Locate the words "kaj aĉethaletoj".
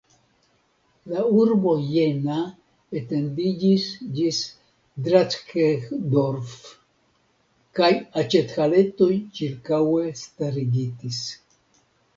7.81-9.13